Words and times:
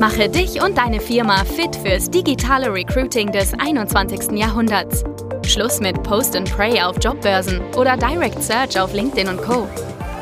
Mache 0.00 0.30
dich 0.30 0.62
und 0.62 0.78
deine 0.78 0.98
Firma 0.98 1.44
fit 1.44 1.76
fürs 1.76 2.08
digitale 2.10 2.72
Recruiting 2.72 3.32
des 3.32 3.52
21. 3.52 4.32
Jahrhunderts. 4.32 5.04
Schluss 5.46 5.78
mit 5.78 6.02
Post 6.02 6.34
and 6.34 6.50
Pray 6.50 6.80
auf 6.80 6.96
Jobbörsen 7.04 7.60
oder 7.76 7.98
Direct 7.98 8.42
Search 8.42 8.80
auf 8.80 8.94
LinkedIn 8.94 9.28
und 9.28 9.42
Co. 9.42 9.68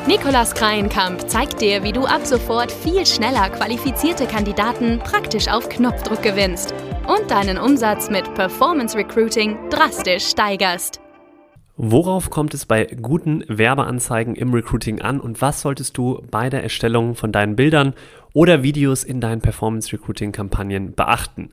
Nikolas 0.05 0.53
Kreienkamp 0.53 1.29
zeigt 1.29 1.61
dir, 1.61 1.81
wie 1.81 1.93
du 1.93 2.03
ab 2.05 2.25
sofort 2.25 2.73
viel 2.73 3.05
schneller 3.05 3.49
qualifizierte 3.51 4.25
Kandidaten 4.25 4.99
praktisch 4.99 5.47
auf 5.47 5.69
Knopfdruck 5.69 6.23
gewinnst 6.23 6.73
und 7.07 7.31
deinen 7.31 7.57
Umsatz 7.57 8.09
mit 8.09 8.33
Performance 8.33 8.97
Recruiting 8.97 9.57
drastisch 9.69 10.27
steigerst. 10.27 10.99
Worauf 11.81 12.29
kommt 12.29 12.53
es 12.53 12.65
bei 12.65 12.83
guten 13.01 13.45
Werbeanzeigen 13.47 14.35
im 14.35 14.53
Recruiting 14.53 14.99
an 14.99 15.21
und 15.21 15.41
was 15.41 15.61
solltest 15.61 15.97
du 15.97 16.21
bei 16.29 16.49
der 16.49 16.61
Erstellung 16.61 17.15
von 17.15 17.31
deinen 17.31 17.55
Bildern 17.55 17.93
oder 18.39 18.63
Videos 18.63 19.03
in 19.03 19.19
deinen 19.19 19.41
Performance 19.41 19.91
Recruiting 19.91 20.31
Kampagnen 20.31 20.93
beachten? 20.93 21.49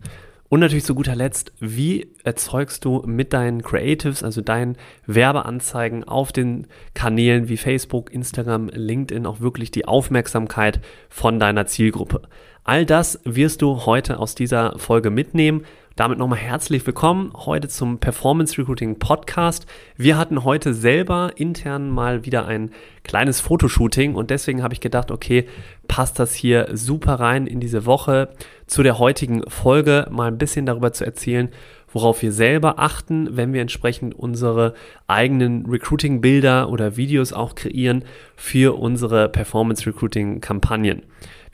Und 0.49 0.61
natürlich 0.61 0.85
zu 0.85 0.95
guter 0.95 1.17
Letzt, 1.17 1.53
wie 1.59 2.13
erzeugst 2.23 2.85
du 2.85 3.03
mit 3.05 3.33
deinen 3.33 3.63
Creatives, 3.63 4.23
also 4.23 4.41
deinen 4.41 4.77
Werbeanzeigen 5.05 6.05
auf 6.05 6.31
den 6.31 6.69
Kanälen 6.95 7.49
wie 7.49 7.57
Facebook, 7.57 8.13
Instagram, 8.13 8.69
LinkedIn 8.69 9.27
auch 9.27 9.41
wirklich 9.41 9.73
die 9.73 9.85
Aufmerksamkeit 9.85 10.81
von 11.09 11.41
deiner 11.41 11.67
Zielgruppe? 11.67 12.23
All 12.63 12.87
das 12.87 13.19
wirst 13.25 13.63
du 13.63 13.85
heute 13.85 14.21
aus 14.21 14.37
dieser 14.37 14.79
Folge 14.79 15.11
mitnehmen 15.11 15.65
damit 15.97 16.19
nochmal 16.19 16.39
herzlich 16.39 16.87
willkommen 16.87 17.33
heute 17.35 17.69
zum 17.69 17.99
Performance 17.99 18.59
Recruiting 18.59 18.99
Podcast. 18.99 19.65
Wir 19.97 20.19
hatten 20.19 20.45
heute 20.45 20.75
selber 20.75 21.33
intern 21.37 21.89
mal 21.89 22.27
wieder 22.27 22.47
ein 22.47 22.71
kleines 23.03 23.41
Fotoshooting 23.41 24.15
und 24.15 24.29
deswegen 24.29 24.63
habe 24.63 24.75
ich 24.75 24.81
gedacht, 24.81 25.11
okay, 25.11 25.47
passt 25.89 26.19
das 26.19 26.35
hier 26.35 26.69
super 26.75 27.15
rein 27.15 27.47
in 27.47 27.61
diese 27.61 27.87
Woche 27.87 28.29
zu 28.67 28.83
der 28.83 28.99
heutigen 28.99 29.49
Folge, 29.49 30.07
mal 30.11 30.29
ein 30.29 30.37
bisschen 30.37 30.67
darüber 30.67 30.93
zu 30.93 31.07
erzählen, 31.07 31.49
worauf 31.91 32.21
wir 32.21 32.31
selber 32.31 32.79
achten, 32.79 33.35
wenn 33.35 33.55
wir 33.55 33.63
entsprechend 33.63 34.15
unsere 34.15 34.75
eigenen 35.07 35.65
Recruiting-Bilder 35.65 36.69
oder 36.69 36.99
Videos 36.99 37.33
auch 37.33 37.55
kreieren 37.55 38.05
für 38.37 38.79
unsere 38.79 39.31
Performance 39.31 39.87
Recruiting 39.87 40.43
Kampagnen. 40.43 41.05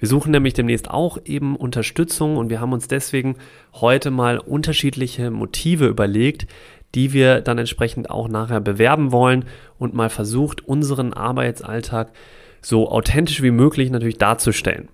Wir 0.03 0.09
suchen 0.09 0.33
nämlich 0.33 0.55
demnächst 0.55 0.91
auch 0.91 1.17
eben 1.27 1.55
Unterstützung 1.55 2.37
und 2.37 2.51
wir 2.51 2.61
haben 2.61 2.73
uns 2.73 2.89
deswegen 2.89 3.37
heute 3.73 4.11
mal 4.11 4.39
unterschiedliche 4.41 5.31
Motive 5.31 5.87
überlegt, 5.87 6.49
die 6.97 7.13
wir 7.13 7.41
dann 7.41 7.59
entsprechend 7.59 8.11
auch 8.11 8.27
nachher 8.27 8.61
bewerben 8.61 9.13
wollen 9.13 9.45
und 9.79 9.95
mal 9.95 10.11
versucht, 10.11 10.67
unseren 10.67 11.13
Arbeitsalltag 11.13 12.11
so 12.61 12.91
authentisch 12.91 13.43
wie 13.43 13.53
möglich 13.53 13.93
natürlich 13.93 14.19
darzustellen. 14.19 14.89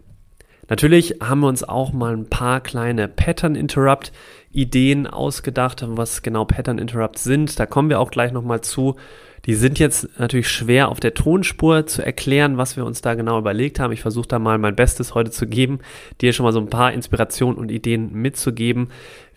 Natürlich 0.69 1.15
haben 1.23 1.41
wir 1.41 1.49
uns 1.49 1.65
auch 1.65 1.95
mal 1.95 2.15
ein 2.15 2.29
paar 2.29 2.61
kleine 2.61 3.09
Pattern 3.09 3.55
Interrupt 3.55 4.13
Ideen 4.53 5.07
ausgedacht, 5.07 5.83
was 5.87 6.21
genau 6.21 6.45
Pattern 6.45 6.77
Interrupts 6.77 7.25
sind. 7.25 7.59
Da 7.59 7.65
kommen 7.65 7.89
wir 7.89 8.01
auch 8.01 8.11
gleich 8.11 8.33
nochmal 8.33 8.61
zu. 8.61 8.97
Die 9.47 9.55
sind 9.55 9.79
jetzt 9.79 10.19
natürlich 10.19 10.49
schwer 10.49 10.89
auf 10.89 11.01
der 11.01 11.15
Tonspur 11.15 11.87
zu 11.87 12.05
erklären, 12.05 12.59
was 12.59 12.77
wir 12.77 12.85
uns 12.85 13.01
da 13.01 13.15
genau 13.15 13.39
überlegt 13.39 13.81
haben. 13.81 13.93
Ich 13.93 14.03
versuche 14.03 14.29
da 14.29 14.39
mal 14.39 14.59
mein 14.59 14.77
Bestes 14.77 15.15
heute 15.15 15.31
zu 15.31 15.47
geben, 15.47 15.81
dir 16.21 16.33
schon 16.33 16.45
mal 16.45 16.53
so 16.53 16.61
ein 16.61 16.71
paar 16.71 16.93
Inspirationen 16.93 17.59
und 17.59 17.71
Ideen 17.71 18.13
mitzugeben, 18.13 18.89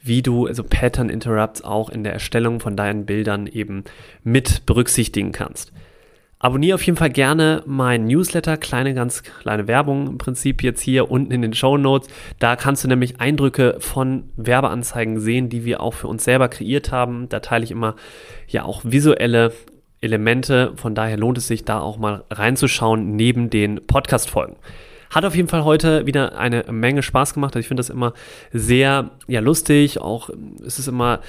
wie 0.04 0.22
du 0.22 0.48
also 0.48 0.64
Pattern 0.64 1.10
Interrupts 1.10 1.64
auch 1.64 1.90
in 1.90 2.04
der 2.04 2.14
Erstellung 2.14 2.60
von 2.60 2.76
deinen 2.76 3.06
Bildern 3.06 3.48
eben 3.48 3.84
mit 4.24 4.66
berücksichtigen 4.66 5.32
kannst. 5.32 5.72
Abonniere 6.44 6.74
auf 6.74 6.84
jeden 6.84 6.98
Fall 6.98 7.12
gerne 7.12 7.62
mein 7.68 8.08
Newsletter, 8.08 8.58
kleine, 8.58 8.96
ganz 8.96 9.22
kleine 9.22 9.68
Werbung 9.68 10.08
im 10.08 10.18
Prinzip 10.18 10.64
jetzt 10.64 10.82
hier 10.82 11.12
unten 11.12 11.32
in 11.32 11.44
den 11.44 11.54
Show 11.54 11.78
Notes. 11.78 12.10
Da 12.40 12.56
kannst 12.56 12.84
du 12.84 12.88
nämlich 12.88 13.22
Eindrücke 13.22 13.76
von 13.78 14.24
Werbeanzeigen 14.38 15.20
sehen, 15.20 15.50
die 15.50 15.66
wir 15.66 15.82
auch 15.82 15.94
für 15.94 16.08
uns 16.08 16.24
selber 16.24 16.50
kreiert 16.50 16.92
haben. 16.92 17.30
Da 17.30 17.42
teile 17.42 17.64
ich 17.64 17.70
immer 17.70 17.96
ja 18.48 18.64
auch 18.64 18.82
visuelle 18.84 19.54
Elemente. 20.02 20.74
Von 20.76 20.96
daher 20.96 21.18
lohnt 21.18 21.38
es 21.38 21.48
sich 21.48 21.64
da 21.64 21.80
auch 21.80 21.98
mal 21.98 22.24
reinzuschauen 22.30 23.16
neben 23.16 23.50
den 23.50 23.86
Podcast-Folgen. 23.86 24.56
Hat 25.12 25.26
auf 25.26 25.36
jeden 25.36 25.48
Fall 25.48 25.64
heute 25.64 26.06
wieder 26.06 26.38
eine 26.38 26.64
Menge 26.72 27.04
Spaß 27.04 27.34
gemacht. 27.34 27.56
Ich 27.56 27.68
finde 27.68 27.82
das 27.82 27.90
immer 27.90 28.14
sehr 28.52 29.12
ja, 29.28 29.42
lustig. 29.42 30.00
Auch 30.00 30.30
es 30.66 30.80
ist 30.80 30.88
immer 30.88 31.20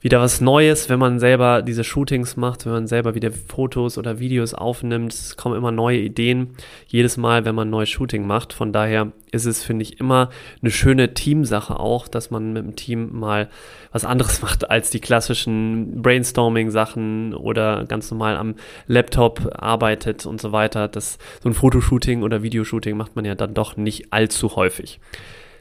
wieder 0.00 0.20
was 0.20 0.40
Neues, 0.40 0.88
wenn 0.88 0.98
man 0.98 1.18
selber 1.18 1.60
diese 1.62 1.84
Shootings 1.84 2.36
macht, 2.36 2.64
wenn 2.64 2.72
man 2.72 2.86
selber 2.86 3.14
wieder 3.14 3.30
Fotos 3.30 3.98
oder 3.98 4.18
Videos 4.18 4.54
aufnimmt. 4.54 5.12
Es 5.12 5.36
kommen 5.36 5.56
immer 5.56 5.72
neue 5.72 5.98
Ideen 5.98 6.54
jedes 6.88 7.18
Mal, 7.18 7.44
wenn 7.44 7.54
man 7.54 7.68
ein 7.68 7.70
neues 7.70 7.90
Shooting 7.90 8.26
macht. 8.26 8.54
Von 8.54 8.72
daher 8.72 9.12
ist 9.30 9.44
es, 9.44 9.62
finde 9.62 9.82
ich, 9.82 10.00
immer 10.00 10.30
eine 10.62 10.70
schöne 10.70 11.12
Teamsache 11.12 11.78
auch, 11.78 12.08
dass 12.08 12.30
man 12.30 12.54
mit 12.54 12.64
dem 12.64 12.76
Team 12.76 13.18
mal 13.18 13.50
was 13.92 14.06
anderes 14.06 14.40
macht 14.42 14.70
als 14.70 14.88
die 14.88 15.00
klassischen 15.00 16.00
Brainstorming-Sachen 16.00 17.34
oder 17.34 17.84
ganz 17.84 18.10
normal 18.10 18.36
am 18.36 18.54
Laptop 18.86 19.52
arbeitet 19.54 20.24
und 20.24 20.40
so 20.40 20.50
weiter. 20.50 20.88
Das, 20.88 21.18
so 21.42 21.50
ein 21.50 21.54
Fotoshooting 21.54 22.22
oder 22.22 22.42
Videoshooting 22.42 22.96
macht 22.96 23.16
man 23.16 23.26
ja 23.26 23.34
dann 23.34 23.52
doch 23.52 23.76
nicht 23.76 24.12
allzu 24.14 24.56
häufig. 24.56 24.98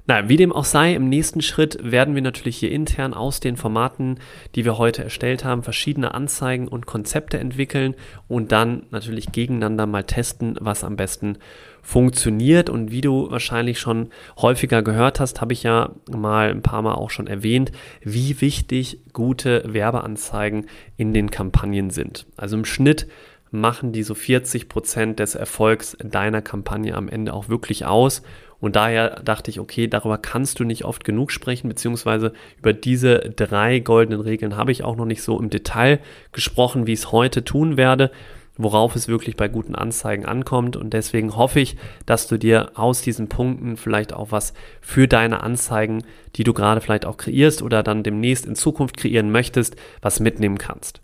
Na, 0.09 0.27
wie 0.27 0.37
dem 0.37 0.51
auch 0.51 0.65
sei, 0.65 0.95
im 0.95 1.07
nächsten 1.07 1.39
Schritt 1.39 1.77
werden 1.83 2.15
wir 2.15 2.23
natürlich 2.23 2.57
hier 2.57 2.71
intern 2.71 3.13
aus 3.13 3.41
den 3.41 3.57
Formaten, 3.57 4.17
die 4.55 4.65
wir 4.65 4.79
heute 4.79 5.03
erstellt 5.03 5.45
haben, 5.45 5.61
verschiedene 5.61 6.15
Anzeigen 6.15 6.67
und 6.67 6.87
Konzepte 6.87 7.37
entwickeln 7.37 7.93
und 8.27 8.51
dann 8.51 8.87
natürlich 8.89 9.31
gegeneinander 9.31 9.85
mal 9.85 10.03
testen, 10.03 10.57
was 10.59 10.83
am 10.83 10.95
besten 10.95 11.37
funktioniert. 11.83 12.71
Und 12.71 12.89
wie 12.89 13.01
du 13.01 13.29
wahrscheinlich 13.29 13.79
schon 13.79 14.09
häufiger 14.41 14.81
gehört 14.81 15.19
hast, 15.19 15.41
habe 15.41 15.53
ich 15.53 15.61
ja 15.61 15.91
mal 16.09 16.49
ein 16.49 16.63
paar 16.63 16.81
Mal 16.81 16.95
auch 16.95 17.11
schon 17.11 17.27
erwähnt, 17.27 17.71
wie 18.01 18.41
wichtig 18.41 19.01
gute 19.13 19.61
Werbeanzeigen 19.71 20.65
in 20.97 21.13
den 21.13 21.29
Kampagnen 21.29 21.91
sind. 21.91 22.25
Also 22.35 22.57
im 22.57 22.65
Schnitt 22.65 23.05
machen 23.51 23.91
die 23.91 24.03
so 24.03 24.13
40 24.13 24.69
Prozent 24.69 25.19
des 25.19 25.35
Erfolgs 25.35 25.97
deiner 26.03 26.41
Kampagne 26.41 26.95
am 26.95 27.09
Ende 27.09 27.33
auch 27.33 27.49
wirklich 27.49 27.85
aus. 27.85 28.21
Und 28.59 28.75
daher 28.75 29.21
dachte 29.21 29.49
ich, 29.49 29.59
okay, 29.59 29.87
darüber 29.87 30.17
kannst 30.17 30.59
du 30.59 30.65
nicht 30.65 30.83
oft 30.83 31.03
genug 31.03 31.31
sprechen, 31.31 31.69
beziehungsweise 31.69 32.33
über 32.57 32.73
diese 32.73 33.19
drei 33.19 33.79
goldenen 33.79 34.19
Regeln 34.19 34.57
habe 34.57 34.71
ich 34.71 34.83
auch 34.83 34.97
noch 34.97 35.05
nicht 35.05 35.23
so 35.23 35.39
im 35.39 35.49
Detail 35.49 35.99
gesprochen, 36.33 36.85
wie 36.85 36.93
ich 36.93 36.99
es 36.99 37.11
heute 37.11 37.45
tun 37.45 37.77
werde, 37.77 38.11
worauf 38.57 38.97
es 38.97 39.07
wirklich 39.07 39.37
bei 39.37 39.47
guten 39.47 39.75
Anzeigen 39.75 40.25
ankommt. 40.25 40.75
Und 40.75 40.91
deswegen 40.91 41.37
hoffe 41.37 41.61
ich, 41.61 41.77
dass 42.05 42.27
du 42.27 42.37
dir 42.37 42.71
aus 42.75 43.01
diesen 43.01 43.29
Punkten 43.29 43.77
vielleicht 43.77 44.11
auch 44.11 44.33
was 44.33 44.53
für 44.81 45.07
deine 45.07 45.41
Anzeigen, 45.41 46.03
die 46.35 46.43
du 46.43 46.53
gerade 46.53 46.81
vielleicht 46.81 47.05
auch 47.05 47.15
kreierst 47.15 47.61
oder 47.61 47.81
dann 47.81 48.03
demnächst 48.03 48.45
in 48.45 48.55
Zukunft 48.55 48.97
kreieren 48.97 49.31
möchtest, 49.31 49.77
was 50.01 50.19
mitnehmen 50.19 50.57
kannst. 50.57 51.01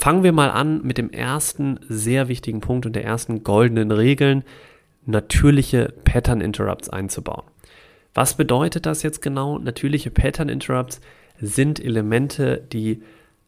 Fangen 0.00 0.22
wir 0.22 0.32
mal 0.32 0.48
an 0.50 0.80
mit 0.82 0.96
dem 0.96 1.10
ersten 1.10 1.78
sehr 1.86 2.28
wichtigen 2.28 2.60
Punkt 2.60 2.86
und 2.86 2.96
der 2.96 3.04
ersten 3.04 3.44
goldenen 3.44 3.90
Regeln, 3.90 4.44
natürliche 5.04 5.92
Pattern 6.04 6.40
Interrupts 6.40 6.88
einzubauen. 6.88 7.44
Was 8.14 8.34
bedeutet 8.34 8.86
das 8.86 9.02
jetzt 9.02 9.20
genau? 9.20 9.58
Natürliche 9.58 10.10
Pattern 10.10 10.48
Interrupts 10.48 11.02
sind 11.38 11.84
Elemente, 11.84 12.66
die 12.72 13.02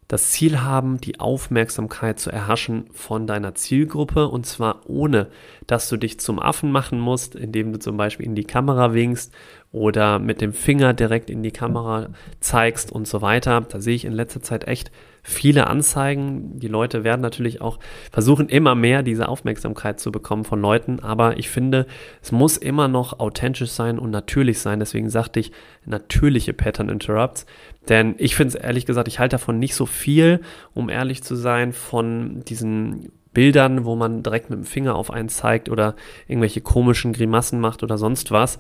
das 0.09 0.31
Ziel 0.31 0.61
haben, 0.61 1.01
die 1.01 1.21
Aufmerksamkeit 1.21 2.21
zu 2.21 2.31
erhaschen 2.31 2.85
von 2.93 3.27
deiner 3.27 3.55
Zielgruppe 3.55 4.29
und 4.29 4.45
zwar 4.45 4.83
ohne, 4.87 5.29
dass 5.67 5.89
du 5.89 5.97
dich 5.97 6.21
zum 6.21 6.39
Affen 6.39 6.71
machen 6.71 7.01
musst, 7.01 7.35
indem 7.35 7.73
du 7.73 7.79
zum 7.79 7.97
Beispiel 7.97 8.27
in 8.27 8.35
die 8.35 8.45
Kamera 8.45 8.93
winkst 8.93 9.33
oder 9.73 10.19
mit 10.19 10.43
dem 10.43 10.53
Finger 10.53 10.93
direkt 10.93 11.31
in 11.31 11.43
die 11.43 11.51
Kamera 11.51 12.11
zeigst 12.41 12.93
und 12.93 13.09
so 13.09 13.23
weiter. 13.23 13.63
Da 13.63 13.81
sehe 13.81 13.95
ich 13.95 14.05
in 14.05 14.13
letzter 14.13 14.43
Zeit 14.43 14.69
echt 14.69 14.93
viele 15.23 15.67
Anzeigen. 15.67 16.59
Die 16.59 16.69
Leute 16.69 17.05
werden 17.05 17.23
natürlich 17.23 17.63
auch 17.63 17.79
versuchen, 18.11 18.51
immer 18.51 18.75
mehr 18.75 19.03
diese 19.03 19.29
Aufmerksamkeit 19.29 19.99
zu 19.99 20.13
bekommen 20.13 20.45
von 20.45 20.61
Leuten. 20.61 21.01
Aber 21.01 21.39
ich 21.39 21.49
finde, 21.49 21.87
es 22.21 22.33
muss 22.33 22.59
immer 22.59 22.87
noch 22.87 23.19
authentisch 23.19 23.71
sein 23.71 23.99
und 23.99 24.11
natürlich 24.11 24.59
sein. 24.59 24.79
Deswegen 24.79 25.09
sagte 25.09 25.41
ich 25.41 25.53
natürliche 25.87 26.53
Pattern 26.53 26.91
Interrupts. 26.91 27.47
Denn 27.89 28.15
ich 28.19 28.37
finde 28.37 28.57
es 28.57 28.63
ehrlich 28.63 28.85
gesagt, 28.85 29.09
ich 29.09 29.19
halte 29.19 29.35
davon 29.35 29.59
nicht 29.59 29.75
so 29.75 29.87
viel, 29.87 30.43
um 30.75 30.91
ehrlich 30.91 31.23
zu 31.23 31.35
sein, 31.35 31.73
von 31.73 32.45
diesen 32.45 33.11
Bildern, 33.33 33.85
wo 33.85 33.97
man 33.97 34.23
direkt 34.23 34.51
mit 34.51 34.59
dem 34.59 34.65
Finger 34.65 34.95
auf 34.95 35.11
einen 35.11 35.29
zeigt 35.29 35.69
oder 35.69 35.95
irgendwelche 36.29 36.61
komischen 36.61 37.13
Grimassen 37.13 37.61
macht 37.61 37.83
oder 37.83 37.97
sonst 37.97 38.31
was. 38.31 38.59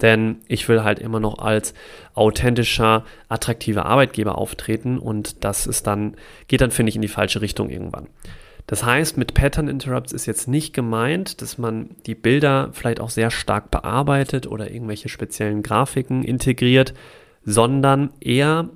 Denn 0.00 0.36
ich 0.48 0.68
will 0.68 0.82
halt 0.82 0.98
immer 0.98 1.20
noch 1.20 1.38
als 1.38 1.74
authentischer, 2.14 3.04
attraktiver 3.28 3.86
Arbeitgeber 3.86 4.38
auftreten 4.38 4.98
und 4.98 5.44
das 5.44 5.66
ist 5.66 5.86
dann, 5.86 6.16
geht 6.48 6.60
dann, 6.60 6.70
finde 6.70 6.90
ich, 6.90 6.96
in 6.96 7.02
die 7.02 7.08
falsche 7.08 7.40
Richtung 7.40 7.68
irgendwann. 7.68 8.08
Das 8.66 8.84
heißt, 8.84 9.18
mit 9.18 9.34
Pattern 9.34 9.68
Interrupts 9.68 10.12
ist 10.12 10.26
jetzt 10.26 10.48
nicht 10.48 10.72
gemeint, 10.72 11.42
dass 11.42 11.58
man 11.58 11.90
die 12.06 12.14
Bilder 12.14 12.70
vielleicht 12.72 13.00
auch 13.00 13.10
sehr 13.10 13.30
stark 13.30 13.70
bearbeitet 13.70 14.46
oder 14.46 14.70
irgendwelche 14.70 15.08
speziellen 15.08 15.62
Grafiken 15.62 16.22
integriert, 16.22 16.94
sondern 17.44 18.10
eher 18.20 18.70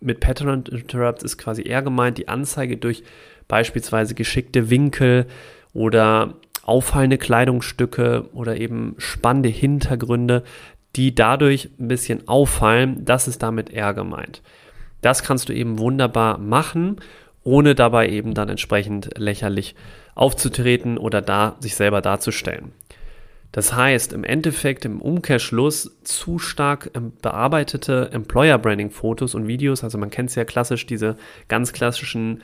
mit 0.00 0.20
Pattern 0.20 0.64
Interrupts 0.64 1.22
ist 1.22 1.38
quasi 1.38 1.62
eher 1.62 1.82
gemeint, 1.82 2.18
die 2.18 2.28
Anzeige 2.28 2.76
durch 2.76 3.02
beispielsweise 3.48 4.14
geschickte 4.14 4.70
Winkel 4.70 5.26
oder 5.72 6.34
auffallende 6.62 7.18
Kleidungsstücke 7.18 8.28
oder 8.32 8.56
eben 8.56 8.94
spannende 8.98 9.48
Hintergründe 9.48 10.44
die 10.96 11.14
dadurch 11.14 11.70
ein 11.78 11.88
bisschen 11.88 12.26
auffallen, 12.28 13.04
das 13.04 13.28
ist 13.28 13.42
damit 13.42 13.70
eher 13.70 13.94
gemeint. 13.94 14.42
Das 15.00 15.22
kannst 15.22 15.48
du 15.48 15.52
eben 15.52 15.78
wunderbar 15.78 16.38
machen, 16.38 16.96
ohne 17.42 17.74
dabei 17.74 18.08
eben 18.08 18.34
dann 18.34 18.48
entsprechend 18.48 19.10
lächerlich 19.16 19.74
aufzutreten 20.14 20.98
oder 20.98 21.22
da 21.22 21.56
sich 21.60 21.76
selber 21.76 22.00
darzustellen. 22.02 22.72
Das 23.52 23.74
heißt, 23.74 24.12
im 24.12 24.22
Endeffekt, 24.22 24.84
im 24.84 25.00
Umkehrschluss, 25.00 25.96
zu 26.04 26.38
stark 26.38 26.90
ähm, 26.94 27.12
bearbeitete 27.20 28.10
Employer 28.12 28.58
Branding 28.58 28.90
Fotos 28.90 29.34
und 29.34 29.48
Videos, 29.48 29.82
also 29.82 29.98
man 29.98 30.10
kennt 30.10 30.30
es 30.30 30.36
ja 30.36 30.44
klassisch, 30.44 30.86
diese 30.86 31.16
ganz 31.48 31.72
klassischen 31.72 32.42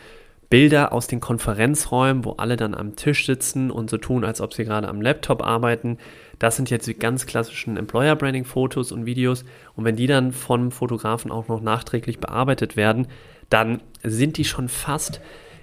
Bilder 0.48 0.93
aus 0.93 1.06
den 1.06 1.20
Konferenzräumen, 1.20 2.25
wo 2.25 2.32
alle 2.32 2.56
dann 2.56 2.75
am 2.75 2.94
Tisch 2.96 3.26
sitzen 3.26 3.70
und 3.70 3.90
so 3.90 3.98
tun, 3.98 4.25
als 4.25 4.40
ob 4.40 4.54
sie 4.54 4.64
gerade 4.64 4.88
am 4.88 5.00
Laptop 5.00 5.43
arbeiten. 5.43 5.98
Das 6.38 6.56
sind 6.56 6.70
jetzt 6.70 6.87
die 6.87 6.94
ganz 6.94 7.26
klassischen 7.26 7.76
Employer 7.76 8.14
Branding 8.14 8.44
Fotos 8.44 8.93
und 8.93 9.06
Videos. 9.06 9.44
Und 9.75 9.84
wenn 9.84 9.96
die 9.96 10.06
dann 10.06 10.32
vom 10.32 10.70
Fotografen 10.70 11.31
auch 11.31 11.48
noch 11.48 11.60
nachträglich 11.60 12.19
bearbeitet 12.19 12.76
werden, 12.76 13.08
dann 13.50 13.81
sind 14.02 14.37
die 14.37 14.44
schon 14.44 14.69
fast 14.69 15.20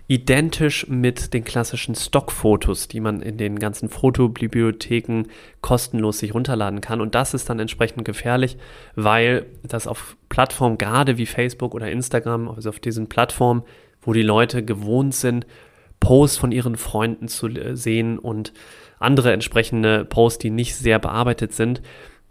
identisch 0.08 0.88
mit 0.90 1.34
den 1.34 1.46
klassischen 1.46 1.96
Stockfotos, 1.96 2.90
die 2.90 3.00
man 3.00 3.22
in 3.22 3.38
den 3.38 3.58
ganzen 3.58 3.88
Fotobibliotheken 3.88 5.24
kostenlos 5.62 6.20
sich 6.20 6.34
runterladen 6.34 6.82
kann. 6.82 7.00
Und 7.00 7.16
das 7.16 7.34
ist 7.34 7.50
dann 7.50 7.60
entsprechend 7.60 8.04
gefährlich, 8.04 8.58
weil 8.96 9.46
das 9.64 9.88
auf 9.88 10.18
Plattformen, 10.28 10.78
gerade 10.78 11.18
wie 11.18 11.26
Facebook 11.26 11.74
oder 11.74 11.90
Instagram, 11.90 12.50
also 12.50 12.70
auf 12.70 12.80
diesen 12.80 13.08
Plattformen, 13.08 13.64
wo 14.06 14.14
die 14.14 14.22
Leute 14.22 14.64
gewohnt 14.64 15.16
sind, 15.16 15.46
Posts 16.00 16.38
von 16.38 16.52
ihren 16.52 16.76
Freunden 16.76 17.28
zu 17.28 17.50
sehen 17.76 18.20
und 18.20 18.54
andere 19.00 19.32
entsprechende 19.32 20.06
Posts, 20.06 20.40
die 20.40 20.50
nicht 20.50 20.76
sehr 20.76 21.00
bearbeitet 21.00 21.54
sind, 21.54 21.82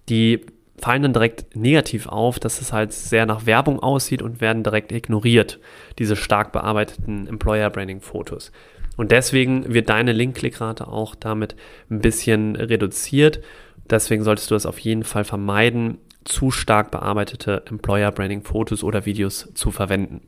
die 0.09 0.45
fallen 0.79 1.03
dann 1.03 1.13
direkt 1.13 1.55
negativ 1.55 2.09
auf, 2.09 2.41
dass 2.41 2.61
es 2.61 2.73
halt 2.73 2.93
sehr 2.93 3.25
nach 3.25 3.47
Werbung 3.47 3.79
aussieht 3.81 4.21
und 4.21 4.41
werden 4.41 4.65
direkt 4.65 4.91
ignoriert, 4.91 5.61
diese 5.99 6.17
stark 6.17 6.53
bearbeiteten 6.53 7.27
Employer 7.29 7.71
Branding 7.71 8.01
Fotos. 8.01 8.51
Und 8.97 9.11
deswegen 9.11 9.73
wird 9.73 9.89
deine 9.89 10.13
Link-Klickrate 10.13 10.89
auch 10.89 11.15
damit 11.15 11.57
ein 11.91 12.01
bisschen 12.01 12.57
reduziert. 12.57 13.41
Deswegen 13.89 14.25
solltest 14.25 14.51
du 14.51 14.55
es 14.55 14.67
auf 14.67 14.79
jeden 14.81 15.05
Fall 15.05 15.25
vermeiden, 15.25 15.99
zu 16.25 16.51
stark 16.51 16.91
bearbeitete 16.91 17.65
Employer 17.69 18.13
Branding 18.13 18.43
Fotos 18.43 18.85
oder 18.85 19.07
Videos 19.07 19.49
zu 19.55 19.71
verwenden. 19.71 20.23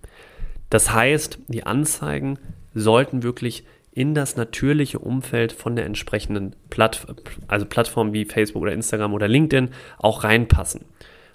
Das 0.75 0.93
heißt, 0.93 1.39
die 1.47 1.65
Anzeigen 1.65 2.37
sollten 2.75 3.23
wirklich 3.23 3.63
in 3.93 4.13
das 4.13 4.35
natürliche 4.35 4.99
Umfeld 4.99 5.53
von 5.53 5.77
der 5.77 5.87
entsprechenden 5.87 6.57
Platt, 6.69 7.07
also 7.47 7.65
Plattform 7.65 8.13
wie 8.13 8.25
Facebook 8.25 8.61
oder 8.61 8.73
Instagram 8.73 9.15
oder 9.15 9.29
LinkedIn 9.29 9.71
auch 9.99 10.25
reinpassen. 10.25 10.85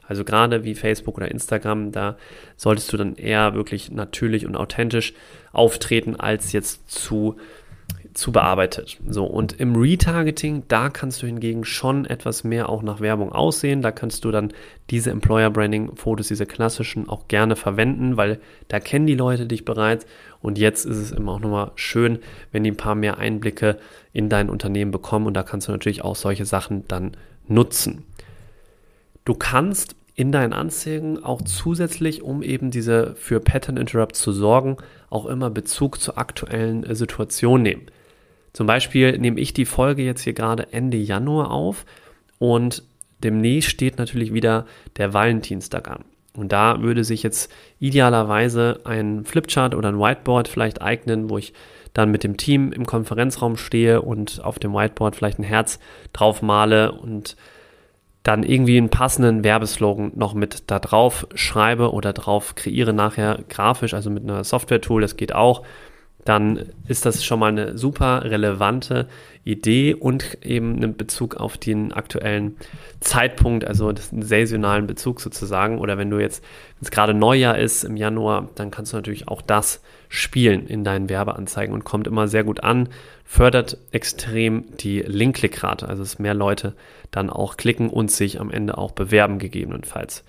Also 0.05 0.25
gerade 0.25 0.65
wie 0.65 0.75
Facebook 0.75 1.15
oder 1.15 1.31
Instagram, 1.31 1.93
da 1.93 2.17
solltest 2.57 2.91
du 2.91 2.97
dann 2.97 3.15
eher 3.15 3.53
wirklich 3.53 3.91
natürlich 3.91 4.45
und 4.45 4.57
authentisch 4.57 5.13
auftreten, 5.53 6.17
als 6.17 6.51
jetzt 6.51 6.91
zu 6.91 7.37
zu 8.13 8.31
bearbeitet. 8.31 8.97
So, 9.07 9.25
und 9.25 9.59
im 9.59 9.75
Retargeting, 9.75 10.63
da 10.67 10.89
kannst 10.89 11.21
du 11.21 11.27
hingegen 11.27 11.63
schon 11.63 12.05
etwas 12.05 12.43
mehr 12.43 12.69
auch 12.69 12.81
nach 12.81 12.99
Werbung 12.99 13.31
aussehen. 13.31 13.81
Da 13.81 13.91
kannst 13.91 14.25
du 14.25 14.31
dann 14.31 14.53
diese 14.89 15.11
Employer 15.11 15.49
Branding 15.49 15.95
Fotos, 15.95 16.27
diese 16.27 16.45
klassischen, 16.45 17.07
auch 17.07 17.27
gerne 17.27 17.55
verwenden, 17.55 18.17
weil 18.17 18.39
da 18.67 18.79
kennen 18.79 19.07
die 19.07 19.15
Leute 19.15 19.45
dich 19.45 19.65
bereits. 19.65 20.05
Und 20.41 20.57
jetzt 20.57 20.85
ist 20.85 20.97
es 20.97 21.11
immer 21.11 21.33
auch 21.33 21.39
nochmal 21.39 21.71
schön, 21.75 22.19
wenn 22.51 22.63
die 22.63 22.71
ein 22.71 22.77
paar 22.77 22.95
mehr 22.95 23.17
Einblicke 23.17 23.77
in 24.13 24.29
dein 24.29 24.49
Unternehmen 24.49 24.91
bekommen. 24.91 25.27
Und 25.27 25.33
da 25.35 25.43
kannst 25.43 25.67
du 25.67 25.71
natürlich 25.71 26.03
auch 26.03 26.15
solche 26.15 26.45
Sachen 26.45 26.87
dann 26.87 27.11
nutzen. 27.47 28.05
Du 29.25 29.35
kannst 29.35 29.95
in 30.15 30.33
deinen 30.33 30.51
Anzeigen 30.51 31.23
auch 31.23 31.41
zusätzlich, 31.43 32.23
um 32.23 32.43
eben 32.43 32.71
diese 32.71 33.15
für 33.15 33.39
Pattern 33.39 33.77
Interrupt 33.77 34.17
zu 34.17 34.33
sorgen, 34.33 34.75
auch 35.09 35.25
immer 35.25 35.49
Bezug 35.49 36.01
zur 36.01 36.17
aktuellen 36.17 36.83
äh, 36.83 36.93
Situation 36.93 37.61
nehmen. 37.61 37.83
Zum 38.53 38.67
Beispiel 38.67 39.17
nehme 39.17 39.39
ich 39.39 39.53
die 39.53 39.65
Folge 39.65 40.03
jetzt 40.03 40.21
hier 40.21 40.33
gerade 40.33 40.71
Ende 40.73 40.97
Januar 40.97 41.51
auf 41.51 41.85
und 42.37 42.83
demnächst 43.19 43.69
steht 43.69 43.97
natürlich 43.97 44.33
wieder 44.33 44.65
der 44.97 45.13
Valentinstag 45.13 45.89
an. 45.89 46.05
Und 46.35 46.51
da 46.51 46.81
würde 46.81 47.03
sich 47.03 47.23
jetzt 47.23 47.51
idealerweise 47.79 48.81
ein 48.85 49.25
Flipchart 49.25 49.75
oder 49.75 49.89
ein 49.89 49.99
Whiteboard 49.99 50.47
vielleicht 50.47 50.81
eignen, 50.81 51.29
wo 51.29 51.37
ich 51.37 51.53
dann 51.93 52.11
mit 52.11 52.23
dem 52.23 52.37
Team 52.37 52.71
im 52.71 52.85
Konferenzraum 52.85 53.57
stehe 53.57 54.01
und 54.01 54.43
auf 54.43 54.59
dem 54.59 54.73
Whiteboard 54.73 55.15
vielleicht 55.15 55.39
ein 55.39 55.43
Herz 55.43 55.79
drauf 56.13 56.41
male 56.41 56.91
und 56.91 57.35
dann 58.23 58.43
irgendwie 58.43 58.77
einen 58.77 58.89
passenden 58.89 59.43
Werbeslogan 59.43 60.11
noch 60.15 60.33
mit 60.33 60.63
da 60.67 60.79
drauf 60.79 61.27
schreibe 61.33 61.91
oder 61.93 62.13
drauf 62.13 62.55
kreiere 62.55 62.93
nachher 62.93 63.39
grafisch, 63.49 63.93
also 63.93 64.09
mit 64.09 64.23
einer 64.23 64.43
Software-Tool, 64.43 65.01
das 65.01 65.17
geht 65.17 65.33
auch 65.33 65.63
dann 66.29 66.67
ist 66.87 67.07
das 67.07 67.25
schon 67.25 67.39
mal 67.39 67.47
eine 67.47 67.75
super 67.75 68.23
relevante 68.23 69.07
Idee 69.43 69.95
und 69.95 70.37
eben 70.43 70.75
einen 70.75 70.95
Bezug 70.95 71.37
auf 71.37 71.57
den 71.57 71.91
aktuellen 71.91 72.55
Zeitpunkt, 72.99 73.65
also 73.65 73.91
den 73.91 74.21
saisonalen 74.21 74.85
Bezug 74.85 75.21
sozusagen. 75.21 75.79
Oder 75.79 75.97
wenn 75.97 76.11
du 76.11 76.19
jetzt, 76.19 76.43
wenn 76.43 76.85
es 76.85 76.91
gerade 76.91 77.15
Neujahr 77.15 77.57
ist 77.57 77.83
im 77.83 77.97
Januar, 77.97 78.47
dann 78.53 78.69
kannst 78.69 78.93
du 78.93 78.97
natürlich 78.97 79.27
auch 79.27 79.41
das 79.41 79.81
spielen 80.07 80.67
in 80.67 80.83
deinen 80.83 81.09
Werbeanzeigen 81.09 81.73
und 81.73 81.83
kommt 81.83 82.05
immer 82.05 82.27
sehr 82.27 82.43
gut 82.43 82.63
an, 82.63 82.89
fördert 83.25 83.79
extrem 83.91 84.65
die 84.77 84.99
Link-Klickrate, 84.99 85.89
also 85.89 86.03
dass 86.03 86.19
mehr 86.19 86.35
Leute 86.35 86.75
dann 87.09 87.31
auch 87.31 87.57
klicken 87.57 87.89
und 87.89 88.11
sich 88.11 88.39
am 88.39 88.51
Ende 88.51 88.77
auch 88.77 88.91
bewerben 88.91 89.39
gegebenenfalls. 89.39 90.23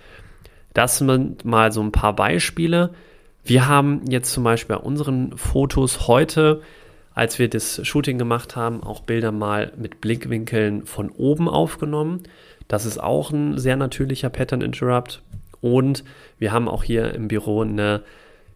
Das 0.73 0.97
sind 0.97 1.45
mal 1.45 1.71
so 1.71 1.81
ein 1.81 1.91
paar 1.91 2.15
Beispiele 2.15 2.89
wir 3.43 3.67
haben 3.67 4.01
jetzt 4.07 4.31
zum 4.31 4.43
Beispiel 4.43 4.75
bei 4.75 4.81
unseren 4.81 5.37
Fotos 5.37 6.07
heute, 6.07 6.61
als 7.13 7.39
wir 7.39 7.49
das 7.49 7.85
Shooting 7.85 8.17
gemacht 8.17 8.55
haben, 8.55 8.83
auch 8.83 9.01
Bilder 9.01 9.31
mal 9.31 9.73
mit 9.77 9.99
Blickwinkeln 10.01 10.85
von 10.85 11.09
oben 11.09 11.49
aufgenommen. 11.49 12.23
Das 12.67 12.85
ist 12.85 13.01
auch 13.01 13.31
ein 13.31 13.57
sehr 13.57 13.75
natürlicher 13.75 14.29
Pattern 14.29 14.61
Interrupt. 14.61 15.21
Und 15.59 16.03
wir 16.39 16.51
haben 16.51 16.67
auch 16.67 16.83
hier 16.83 17.13
im 17.13 17.27
Büro 17.27 17.61
eine 17.61 18.03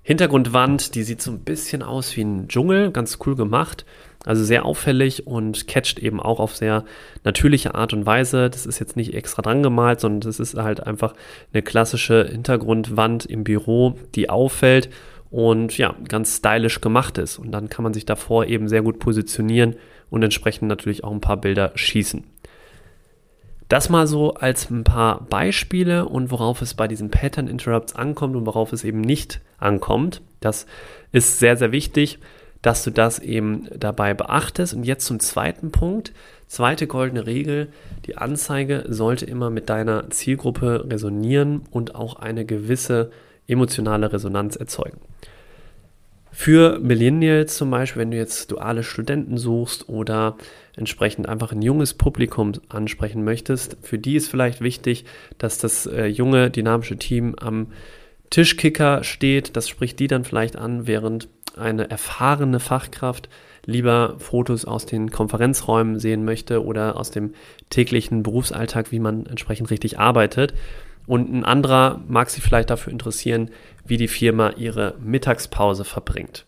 Hintergrundwand, 0.03 0.95
die 0.95 1.03
sieht 1.03 1.21
so 1.21 1.31
ein 1.31 1.39
bisschen 1.39 1.81
aus 1.81 2.15
wie 2.15 2.21
ein 2.21 2.47
Dschungel, 2.47 2.91
ganz 2.91 3.17
cool 3.25 3.35
gemacht. 3.35 3.85
Also 4.25 4.43
sehr 4.43 4.65
auffällig 4.65 5.27
und 5.27 5.67
catcht 5.67 5.99
eben 5.99 6.19
auch 6.19 6.39
auf 6.39 6.55
sehr 6.55 6.83
natürliche 7.23 7.75
Art 7.75 7.93
und 7.93 8.05
Weise. 8.05 8.49
Das 8.49 8.65
ist 8.65 8.79
jetzt 8.79 8.95
nicht 8.95 9.13
extra 9.13 9.41
dran 9.41 9.61
gemalt, 9.61 9.99
sondern 9.99 10.21
das 10.21 10.39
ist 10.39 10.55
halt 10.55 10.85
einfach 10.85 11.13
eine 11.53 11.61
klassische 11.61 12.25
Hintergrundwand 12.25 13.25
im 13.25 13.43
Büro, 13.43 13.97
die 14.15 14.29
auffällt 14.29 14.89
und 15.29 15.77
ja, 15.77 15.95
ganz 16.07 16.37
stylisch 16.37 16.81
gemacht 16.81 17.17
ist. 17.17 17.37
Und 17.37 17.51
dann 17.51 17.69
kann 17.69 17.83
man 17.83 17.93
sich 17.93 18.05
davor 18.05 18.45
eben 18.45 18.67
sehr 18.67 18.81
gut 18.81 18.99
positionieren 18.99 19.75
und 20.09 20.23
entsprechend 20.23 20.69
natürlich 20.69 21.03
auch 21.03 21.11
ein 21.11 21.21
paar 21.21 21.37
Bilder 21.37 21.71
schießen. 21.75 22.23
Das 23.67 23.89
mal 23.89 24.05
so 24.05 24.35
als 24.35 24.69
ein 24.69 24.83
paar 24.83 25.25
Beispiele 25.25 26.05
und 26.07 26.29
worauf 26.29 26.61
es 26.61 26.75
bei 26.75 26.87
diesen 26.87 27.09
Pattern 27.09 27.47
Interrupts 27.47 27.95
ankommt 27.95 28.35
und 28.35 28.45
worauf 28.45 28.71
es 28.73 28.83
eben 28.83 29.01
nicht 29.01 29.41
ankommt. 29.57 30.21
Das 30.39 30.67
ist 31.11 31.39
sehr, 31.39 31.57
sehr 31.57 31.71
wichtig 31.71 32.19
dass 32.61 32.83
du 32.83 32.91
das 32.91 33.19
eben 33.19 33.67
dabei 33.77 34.13
beachtest. 34.13 34.73
Und 34.73 34.83
jetzt 34.83 35.05
zum 35.05 35.19
zweiten 35.19 35.71
Punkt. 35.71 36.13
Zweite 36.47 36.87
goldene 36.87 37.25
Regel. 37.25 37.69
Die 38.05 38.17
Anzeige 38.17 38.85
sollte 38.87 39.25
immer 39.25 39.49
mit 39.49 39.69
deiner 39.69 40.09
Zielgruppe 40.09 40.85
resonieren 40.89 41.63
und 41.71 41.95
auch 41.95 42.17
eine 42.17 42.45
gewisse 42.45 43.11
emotionale 43.47 44.11
Resonanz 44.11 44.55
erzeugen. 44.55 44.99
Für 46.37 46.79
Millennials 46.79 47.55
zum 47.55 47.71
Beispiel, 47.71 48.01
wenn 48.01 48.11
du 48.11 48.17
jetzt 48.17 48.51
duale 48.51 48.83
Studenten 48.83 49.37
suchst 49.37 49.87
oder 49.87 50.35
entsprechend 50.75 51.29
einfach 51.29 51.53
ein 51.53 51.61
junges 51.61 51.93
Publikum 51.93 52.51
ansprechen 52.67 53.23
möchtest, 53.23 53.77
für 53.81 53.97
die 53.97 54.17
ist 54.17 54.27
vielleicht 54.27 54.59
wichtig, 54.59 55.05
dass 55.37 55.59
das 55.59 55.85
äh, 55.85 56.07
junge, 56.07 56.51
dynamische 56.51 56.97
Team 56.97 57.35
am 57.39 57.67
Tischkicker 58.29 59.03
steht. 59.03 59.55
Das 59.55 59.69
spricht 59.69 59.99
die 59.99 60.07
dann 60.07 60.23
vielleicht 60.23 60.55
an, 60.55 60.87
während 60.87 61.27
eine 61.57 61.89
erfahrene 61.89 62.59
Fachkraft 62.59 63.29
lieber 63.65 64.15
Fotos 64.19 64.65
aus 64.65 64.85
den 64.85 65.09
Konferenzräumen 65.11 65.99
sehen 65.99 66.25
möchte 66.25 66.63
oder 66.63 66.97
aus 66.97 67.11
dem 67.11 67.33
täglichen 67.69 68.23
Berufsalltag, 68.23 68.91
wie 68.91 68.99
man 68.99 69.25
entsprechend 69.25 69.71
richtig 69.71 69.97
arbeitet. 69.99 70.53
Und 71.07 71.33
ein 71.33 71.45
anderer 71.45 72.01
mag 72.07 72.29
sich 72.29 72.43
vielleicht 72.43 72.69
dafür 72.69 72.91
interessieren, 72.91 73.49
wie 73.85 73.97
die 73.97 74.07
Firma 74.07 74.51
ihre 74.51 74.95
Mittagspause 74.99 75.83
verbringt. 75.83 76.45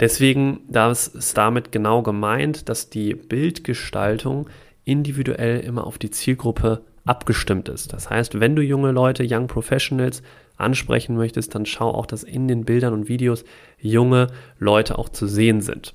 Deswegen 0.00 0.60
das 0.68 1.08
ist 1.08 1.36
damit 1.36 1.72
genau 1.72 2.02
gemeint, 2.02 2.68
dass 2.68 2.90
die 2.90 3.14
Bildgestaltung 3.14 4.48
individuell 4.84 5.60
immer 5.60 5.86
auf 5.86 5.98
die 5.98 6.10
Zielgruppe 6.10 6.82
abgestimmt 7.04 7.68
ist. 7.68 7.92
Das 7.92 8.10
heißt, 8.10 8.40
wenn 8.40 8.54
du 8.56 8.62
junge 8.62 8.92
Leute, 8.92 9.26
Young 9.28 9.46
Professionals 9.48 10.22
ansprechen 10.56 11.16
möchtest, 11.16 11.54
dann 11.54 11.66
schau 11.66 11.90
auch, 11.90 12.06
dass 12.06 12.22
in 12.22 12.46
den 12.46 12.64
Bildern 12.64 12.92
und 12.92 13.08
Videos 13.08 13.44
junge 13.78 14.28
Leute 14.58 14.98
auch 14.98 15.08
zu 15.08 15.26
sehen 15.26 15.60
sind. 15.60 15.94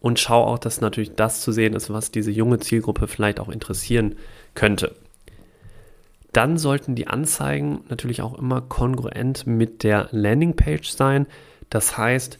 Und 0.00 0.18
schau 0.18 0.44
auch, 0.44 0.58
dass 0.58 0.80
natürlich 0.80 1.14
das 1.14 1.40
zu 1.40 1.52
sehen 1.52 1.74
ist, 1.74 1.90
was 1.90 2.10
diese 2.10 2.30
junge 2.30 2.58
Zielgruppe 2.58 3.06
vielleicht 3.06 3.40
auch 3.40 3.48
interessieren 3.48 4.16
könnte. 4.54 4.94
dann 6.34 6.58
sollten 6.58 6.94
die 6.94 7.06
Anzeigen 7.06 7.84
natürlich 7.88 8.20
auch 8.20 8.36
immer 8.36 8.60
kongruent 8.60 9.46
mit 9.46 9.82
der 9.82 10.08
Landingpage 10.10 10.90
sein. 10.90 11.26
Das 11.70 11.96
heißt, 11.96 12.38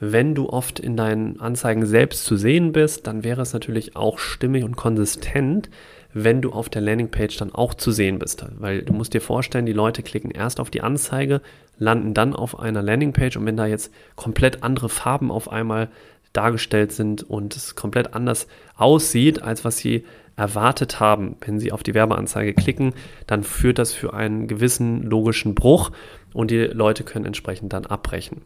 wenn 0.00 0.34
du 0.34 0.48
oft 0.48 0.80
in 0.80 0.96
deinen 0.96 1.40
Anzeigen 1.40 1.86
selbst 1.86 2.24
zu 2.24 2.36
sehen 2.36 2.72
bist, 2.72 3.06
dann 3.06 3.22
wäre 3.22 3.42
es 3.42 3.52
natürlich 3.52 3.96
auch 3.96 4.18
stimmig 4.18 4.64
und 4.64 4.76
konsistent, 4.76 5.70
wenn 6.14 6.40
du 6.40 6.52
auf 6.52 6.68
der 6.68 6.80
Landingpage 6.80 7.36
dann 7.36 7.52
auch 7.52 7.74
zu 7.74 7.90
sehen 7.90 8.18
bist. 8.18 8.46
Weil 8.58 8.82
du 8.82 8.92
musst 8.92 9.12
dir 9.14 9.20
vorstellen, 9.20 9.66
die 9.66 9.72
Leute 9.72 10.02
klicken 10.02 10.30
erst 10.30 10.60
auf 10.60 10.70
die 10.70 10.80
Anzeige, 10.80 11.42
landen 11.76 12.14
dann 12.14 12.34
auf 12.34 12.58
einer 12.58 12.82
Landingpage 12.82 13.36
und 13.36 13.44
wenn 13.46 13.56
da 13.56 13.66
jetzt 13.66 13.92
komplett 14.14 14.62
andere 14.62 14.88
Farben 14.88 15.30
auf 15.30 15.50
einmal 15.50 15.88
dargestellt 16.32 16.92
sind 16.92 17.22
und 17.22 17.56
es 17.56 17.74
komplett 17.74 18.14
anders 18.14 18.46
aussieht, 18.76 19.42
als 19.42 19.64
was 19.64 19.78
sie 19.78 20.04
erwartet 20.36 20.98
haben, 21.00 21.36
wenn 21.40 21.60
sie 21.60 21.72
auf 21.72 21.82
die 21.82 21.94
Werbeanzeige 21.94 22.54
klicken, 22.54 22.92
dann 23.26 23.44
führt 23.44 23.78
das 23.78 23.92
für 23.92 24.14
einen 24.14 24.48
gewissen 24.48 25.02
logischen 25.02 25.54
Bruch 25.54 25.92
und 26.32 26.50
die 26.50 26.58
Leute 26.58 27.04
können 27.04 27.24
entsprechend 27.24 27.72
dann 27.72 27.86
abbrechen. 27.86 28.42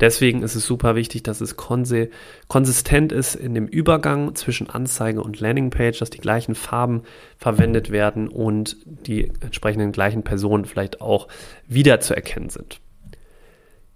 Deswegen 0.00 0.42
ist 0.42 0.54
es 0.54 0.64
super 0.64 0.96
wichtig, 0.96 1.22
dass 1.22 1.42
es 1.42 1.56
konsistent 1.56 3.12
ist 3.12 3.34
in 3.34 3.54
dem 3.54 3.66
Übergang 3.66 4.34
zwischen 4.34 4.70
Anzeige 4.70 5.22
und 5.22 5.40
Landingpage, 5.40 5.98
dass 5.98 6.08
die 6.08 6.18
gleichen 6.18 6.54
Farben 6.54 7.02
verwendet 7.36 7.90
werden 7.90 8.28
und 8.28 8.76
die 8.86 9.30
entsprechenden 9.40 9.92
gleichen 9.92 10.22
Personen 10.22 10.64
vielleicht 10.64 11.02
auch 11.02 11.28
wiederzuerkennen 11.68 12.48
sind. 12.48 12.80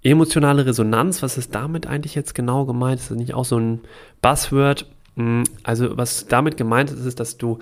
Emotionale 0.02 0.66
Resonanz, 0.66 1.22
was 1.22 1.38
ist 1.38 1.54
damit 1.54 1.86
eigentlich 1.86 2.14
jetzt 2.14 2.34
genau 2.34 2.66
gemeint? 2.66 3.00
Ist 3.00 3.10
das 3.10 3.16
nicht 3.16 3.32
auch 3.32 3.46
so 3.46 3.58
ein 3.58 3.80
Buzzword? 4.20 4.86
Hm, 5.16 5.44
also 5.62 5.96
was 5.96 6.26
damit 6.26 6.58
gemeint 6.58 6.90
ist, 6.90 7.06
ist, 7.06 7.18
dass 7.18 7.38
du 7.38 7.60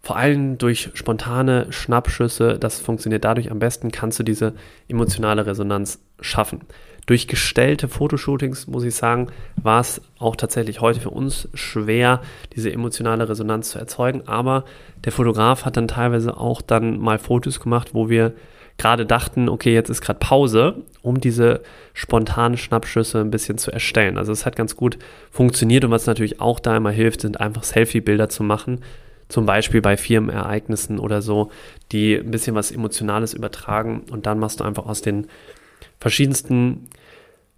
vor 0.00 0.16
allem 0.16 0.58
durch 0.58 0.90
spontane 0.92 1.66
Schnappschüsse, 1.70 2.58
das 2.58 2.80
funktioniert 2.80 3.24
dadurch 3.24 3.50
am 3.50 3.58
besten, 3.58 3.90
kannst 3.90 4.18
du 4.18 4.22
diese 4.22 4.52
emotionale 4.88 5.46
Resonanz 5.46 6.00
schaffen. 6.20 6.60
Durch 7.08 7.26
gestellte 7.26 7.88
Fotoshootings, 7.88 8.66
muss 8.66 8.84
ich 8.84 8.94
sagen, 8.94 9.28
war 9.56 9.80
es 9.80 10.02
auch 10.18 10.36
tatsächlich 10.36 10.82
heute 10.82 11.00
für 11.00 11.08
uns 11.08 11.48
schwer, 11.54 12.20
diese 12.54 12.70
emotionale 12.70 13.26
Resonanz 13.26 13.70
zu 13.70 13.78
erzeugen. 13.78 14.24
Aber 14.26 14.66
der 15.06 15.12
Fotograf 15.12 15.64
hat 15.64 15.78
dann 15.78 15.88
teilweise 15.88 16.36
auch 16.36 16.60
dann 16.60 16.98
mal 16.98 17.18
Fotos 17.18 17.60
gemacht, 17.60 17.94
wo 17.94 18.10
wir 18.10 18.34
gerade 18.76 19.06
dachten, 19.06 19.48
okay, 19.48 19.72
jetzt 19.72 19.88
ist 19.88 20.02
gerade 20.02 20.18
Pause, 20.18 20.82
um 21.00 21.18
diese 21.18 21.62
spontanen 21.94 22.58
Schnappschüsse 22.58 23.22
ein 23.22 23.30
bisschen 23.30 23.56
zu 23.56 23.70
erstellen. 23.70 24.18
Also 24.18 24.30
es 24.30 24.44
hat 24.44 24.54
ganz 24.54 24.76
gut 24.76 24.98
funktioniert 25.30 25.86
und 25.86 25.90
was 25.90 26.04
natürlich 26.04 26.42
auch 26.42 26.60
da 26.60 26.76
immer 26.76 26.90
hilft, 26.90 27.22
sind 27.22 27.40
einfach 27.40 27.64
Selfie-Bilder 27.64 28.28
zu 28.28 28.42
machen. 28.42 28.82
Zum 29.30 29.46
Beispiel 29.46 29.80
bei 29.80 29.96
Firmenereignissen 29.96 30.98
oder 30.98 31.22
so, 31.22 31.50
die 31.90 32.16
ein 32.16 32.30
bisschen 32.30 32.54
was 32.54 32.70
Emotionales 32.70 33.32
übertragen 33.32 34.02
und 34.10 34.26
dann 34.26 34.38
machst 34.38 34.60
du 34.60 34.64
einfach 34.64 34.84
aus 34.84 35.00
den 35.00 35.26
verschiedensten 36.00 36.88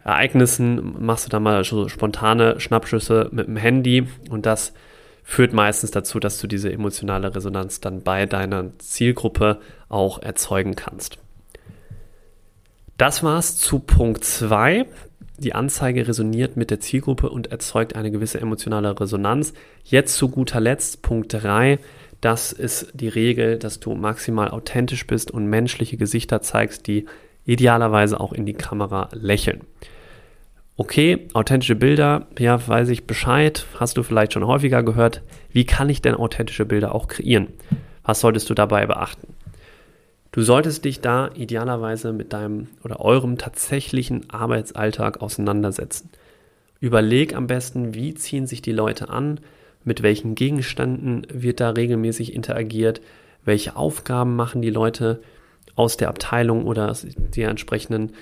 Ereignissen 0.04 1.04
machst 1.04 1.26
du 1.26 1.30
dann 1.30 1.42
mal 1.42 1.62
so 1.64 1.88
spontane 1.88 2.59
Schnappschüsse 2.59 3.28
mit 3.33 3.47
dem 3.47 3.57
Handy 3.57 4.07
und 4.30 4.47
das 4.47 4.73
führt 5.23 5.52
meistens 5.52 5.90
dazu, 5.90 6.19
dass 6.19 6.40
du 6.40 6.47
diese 6.47 6.73
emotionale 6.73 7.35
Resonanz 7.35 7.80
dann 7.80 8.02
bei 8.02 8.26
deiner 8.26 8.76
Zielgruppe 8.78 9.61
auch 9.88 10.21
erzeugen 10.21 10.75
kannst. 10.75 11.19
Das 12.97 13.23
war's 13.23 13.57
zu 13.57 13.78
Punkt 13.78 14.25
2. 14.25 14.87
Die 15.38 15.54
Anzeige 15.54 16.07
resoniert 16.07 16.57
mit 16.57 16.71
der 16.71 16.80
Zielgruppe 16.80 17.30
und 17.30 17.50
erzeugt 17.50 17.95
eine 17.95 18.11
gewisse 18.11 18.40
emotionale 18.40 18.99
Resonanz. 18.99 19.54
Jetzt 19.85 20.16
zu 20.16 20.28
guter 20.28 20.61
Letzt 20.61 21.00
Punkt 21.00 21.33
3. 21.33 21.78
Das 22.21 22.52
ist 22.52 22.90
die 22.92 23.09
Regel, 23.09 23.59
dass 23.59 23.80
du 23.80 23.95
maximal 23.95 24.50
authentisch 24.50 25.07
bist 25.07 25.30
und 25.30 25.47
menschliche 25.47 25.97
Gesichter 25.97 26.42
zeigst, 26.42 26.87
die 26.87 27.07
idealerweise 27.47 28.21
auch 28.21 28.33
in 28.33 28.45
die 28.45 28.52
Kamera 28.52 29.09
lächeln. 29.12 29.62
Okay, 30.80 31.28
authentische 31.34 31.75
Bilder, 31.75 32.26
ja, 32.38 32.66
weiß 32.66 32.88
ich 32.88 33.04
Bescheid, 33.04 33.66
hast 33.78 33.99
du 33.99 34.02
vielleicht 34.02 34.32
schon 34.32 34.46
häufiger 34.46 34.82
gehört. 34.82 35.20
Wie 35.52 35.66
kann 35.66 35.90
ich 35.90 36.00
denn 36.00 36.14
authentische 36.14 36.64
Bilder 36.64 36.94
auch 36.94 37.06
kreieren? 37.06 37.49
Was 38.02 38.20
solltest 38.20 38.49
du 38.49 38.54
dabei 38.54 38.87
beachten? 38.87 39.34
Du 40.32 40.40
solltest 40.40 40.87
dich 40.87 41.02
da 41.02 41.28
idealerweise 41.34 42.14
mit 42.14 42.32
deinem 42.32 42.68
oder 42.82 42.99
eurem 43.00 43.37
tatsächlichen 43.37 44.30
Arbeitsalltag 44.30 45.20
auseinandersetzen. 45.20 46.08
Überleg 46.80 47.37
am 47.37 47.46
besten, 47.46 47.92
wie 47.92 48.14
ziehen 48.14 48.46
sich 48.46 48.62
die 48.62 48.72
Leute 48.72 49.10
an, 49.10 49.38
mit 49.84 50.02
welchen 50.02 50.34
Gegenständen 50.34 51.26
wird 51.30 51.60
da 51.60 51.68
regelmäßig 51.68 52.34
interagiert, 52.34 53.02
welche 53.44 53.76
Aufgaben 53.76 54.34
machen 54.34 54.62
die 54.62 54.70
Leute, 54.70 55.20
aus 55.76 55.99
der 55.99 56.08
Abteilung 56.08 56.64
oder 56.64 56.96
der 57.37 57.50
entsprechenden 57.50 58.12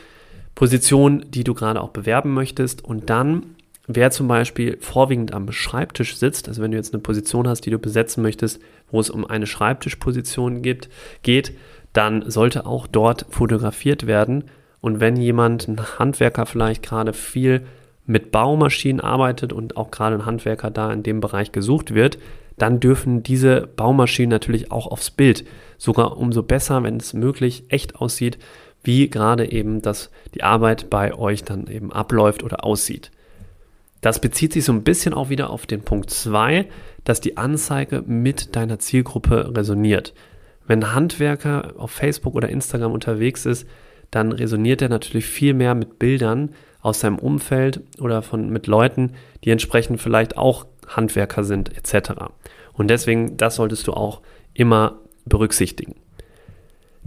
Position, 0.58 1.24
die 1.28 1.44
du 1.44 1.54
gerade 1.54 1.80
auch 1.80 1.90
bewerben 1.90 2.34
möchtest. 2.34 2.84
Und 2.84 3.10
dann, 3.10 3.54
wer 3.86 4.10
zum 4.10 4.26
Beispiel 4.26 4.76
vorwiegend 4.80 5.32
am 5.32 5.52
Schreibtisch 5.52 6.16
sitzt, 6.16 6.48
also 6.48 6.60
wenn 6.60 6.72
du 6.72 6.76
jetzt 6.76 6.92
eine 6.92 7.00
Position 7.00 7.46
hast, 7.46 7.60
die 7.60 7.70
du 7.70 7.78
besetzen 7.78 8.24
möchtest, 8.24 8.60
wo 8.90 8.98
es 8.98 9.08
um 9.08 9.24
eine 9.24 9.46
Schreibtischposition 9.46 10.60
gibt, 10.60 10.88
geht, 11.22 11.52
dann 11.92 12.28
sollte 12.28 12.66
auch 12.66 12.88
dort 12.88 13.26
fotografiert 13.30 14.08
werden. 14.08 14.46
Und 14.80 14.98
wenn 14.98 15.14
jemand, 15.14 15.68
ein 15.68 15.80
Handwerker 16.00 16.44
vielleicht 16.44 16.82
gerade 16.82 17.12
viel 17.12 17.64
mit 18.04 18.32
Baumaschinen 18.32 19.00
arbeitet 19.00 19.52
und 19.52 19.76
auch 19.76 19.92
gerade 19.92 20.16
ein 20.16 20.26
Handwerker 20.26 20.72
da 20.72 20.92
in 20.92 21.04
dem 21.04 21.20
Bereich 21.20 21.52
gesucht 21.52 21.94
wird, 21.94 22.18
dann 22.56 22.80
dürfen 22.80 23.22
diese 23.22 23.68
Baumaschinen 23.76 24.30
natürlich 24.30 24.72
auch 24.72 24.88
aufs 24.88 25.12
Bild. 25.12 25.44
Sogar 25.76 26.16
umso 26.16 26.42
besser, 26.42 26.82
wenn 26.82 26.96
es 26.96 27.14
möglich 27.14 27.62
echt 27.68 27.94
aussieht, 27.94 28.38
wie 28.84 29.08
gerade 29.10 29.50
eben 29.50 29.82
das, 29.82 30.10
die 30.34 30.42
Arbeit 30.42 30.90
bei 30.90 31.14
euch 31.14 31.44
dann 31.44 31.66
eben 31.66 31.92
abläuft 31.92 32.42
oder 32.42 32.64
aussieht. 32.64 33.10
Das 34.00 34.20
bezieht 34.20 34.52
sich 34.52 34.64
so 34.64 34.72
ein 34.72 34.84
bisschen 34.84 35.12
auch 35.12 35.28
wieder 35.28 35.50
auf 35.50 35.66
den 35.66 35.82
Punkt 35.82 36.10
2, 36.10 36.66
dass 37.04 37.20
die 37.20 37.36
Anzeige 37.36 38.02
mit 38.06 38.54
deiner 38.54 38.78
Zielgruppe 38.78 39.52
resoniert. 39.56 40.14
Wenn 40.66 40.84
ein 40.84 40.94
Handwerker 40.94 41.74
auf 41.76 41.90
Facebook 41.90 42.34
oder 42.34 42.48
Instagram 42.48 42.92
unterwegs 42.92 43.46
ist, 43.46 43.66
dann 44.10 44.32
resoniert 44.32 44.82
er 44.82 44.88
natürlich 44.88 45.26
viel 45.26 45.54
mehr 45.54 45.74
mit 45.74 45.98
Bildern 45.98 46.50
aus 46.80 47.00
seinem 47.00 47.18
Umfeld 47.18 47.80
oder 47.98 48.22
von, 48.22 48.50
mit 48.50 48.66
Leuten, 48.66 49.14
die 49.44 49.50
entsprechend 49.50 50.00
vielleicht 50.00 50.36
auch 50.36 50.66
Handwerker 50.86 51.44
sind 51.44 51.76
etc. 51.76 52.12
Und 52.72 52.88
deswegen, 52.88 53.36
das 53.36 53.56
solltest 53.56 53.86
du 53.86 53.92
auch 53.92 54.22
immer 54.54 55.00
berücksichtigen. 55.26 55.96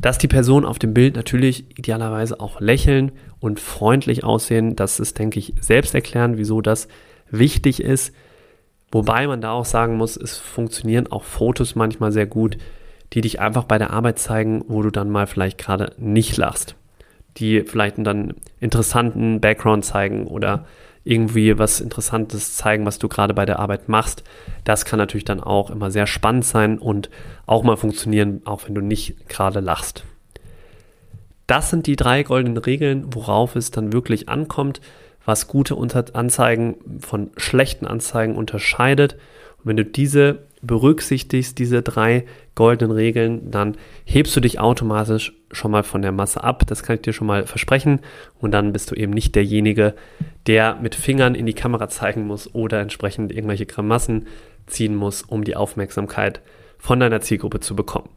Dass 0.02 0.18
die 0.18 0.28
Personen 0.28 0.66
auf 0.66 0.80
dem 0.80 0.96
Bild 0.96 1.16
natürlich 1.16 1.78
idealerweise 1.78 2.40
auch 2.40 2.60
lächeln 2.60 3.12
und 3.40 3.60
freundlich 3.60 4.24
aussehen, 4.24 4.76
das 4.76 5.00
ist, 5.00 5.20
denke 5.20 5.38
ich, 5.38 5.54
selbst 5.62 5.94
erklären, 5.94 6.38
wieso 6.38 6.60
das 6.62 6.88
wichtig 7.30 7.84
ist. 7.84 8.14
Wobei 8.92 9.28
man 9.28 9.42
da 9.42 9.52
auch 9.52 9.66
sagen 9.66 9.98
muss, 9.98 10.18
es 10.18 10.38
funktionieren 10.38 11.08
auch 11.12 11.24
Fotos 11.24 11.76
manchmal 11.76 12.12
sehr 12.12 12.26
gut, 12.26 12.58
die 13.14 13.22
dich 13.22 13.40
einfach 13.40 13.66
bei 13.66 13.78
der 13.78 13.92
Arbeit 13.92 14.18
zeigen, 14.18 14.66
wo 14.68 14.82
du 14.82 14.90
dann 14.90 15.12
mal 15.12 15.28
vielleicht 15.28 15.60
gerade 15.60 15.94
nicht 15.98 16.36
lachst. 16.36 16.76
Die 17.38 17.62
vielleicht 17.62 17.98
einen 17.98 18.34
interessanten 18.60 19.40
Background 19.40 19.86
zeigen 19.86 20.26
oder 20.26 20.66
irgendwie 21.04 21.58
was 21.58 21.82
Interessantes 21.82 22.56
zeigen, 22.56 22.86
was 22.86 23.00
du 23.00 23.08
gerade 23.08 23.34
bei 23.34 23.46
der 23.46 23.60
Arbeit 23.60 23.90
machst. 23.90 24.24
Das 24.64 24.86
kann 24.86 25.00
natürlich 25.00 25.26
dann 25.26 25.42
auch 25.42 25.72
immer 25.72 25.90
sehr 25.90 26.08
spannend 26.08 26.46
sein 26.46 26.78
und 26.78 27.10
auch 27.46 27.64
mal 27.64 27.78
funktionieren, 27.78 28.42
auch 28.46 28.68
wenn 28.68 28.76
du 28.76 28.82
nicht 28.82 29.28
gerade 29.28 29.60
lachst. 29.60 30.04
Das 31.48 31.70
sind 31.70 31.88
die 31.88 31.96
drei 31.96 32.24
goldenen 32.24 32.58
Regeln, 32.58 33.14
worauf 33.14 33.56
es 33.56 33.72
dann 33.72 33.94
wirklich 33.94 34.30
ankommt, 34.30 34.80
was 35.26 35.48
gute 35.48 35.76
Anzeigen 36.14 37.00
von 37.00 37.32
schlechten 37.38 37.86
Anzeigen 37.86 38.36
unterscheidet. 38.36 39.14
Und 39.58 39.66
wenn 39.66 39.78
du 39.78 39.86
diese 39.86 40.44
berücksichtigst, 40.62 41.58
diese 41.58 41.82
drei 41.82 42.26
goldenen 42.56 42.96
Regeln, 42.96 43.52
dann 43.52 43.76
hebst 44.06 44.36
du 44.36 44.40
dich 44.40 44.60
automatisch 44.60 45.34
schon 45.52 45.72
mal 45.72 45.84
von 45.84 46.02
der 46.02 46.12
Masse 46.12 46.44
ab. 46.44 46.64
Das 46.68 46.84
kann 46.84 46.96
ich 46.96 47.02
dir 47.02 47.14
schon 47.14 47.28
mal 47.28 47.46
versprechen. 47.46 48.00
Und 48.40 48.52
dann 48.52 48.74
bist 48.74 48.92
du 48.92 48.96
eben 48.96 49.14
nicht 49.14 49.36
derjenige, 49.36 49.96
der 50.48 50.76
mit 50.76 50.96
Fingern 50.96 51.36
in 51.36 51.46
die 51.46 51.54
Kamera 51.54 51.88
zeigen 51.90 52.26
muss 52.26 52.54
oder 52.54 52.80
entsprechend 52.80 53.32
irgendwelche 53.32 53.66
Grimassen 53.66 54.28
ziehen 54.68 54.96
muss, 54.96 55.22
um 55.22 55.44
die 55.44 55.56
Aufmerksamkeit 55.56 56.42
von 56.78 57.00
deiner 57.00 57.22
Zielgruppe 57.22 57.60
zu 57.60 57.76
bekommen. 57.76 58.10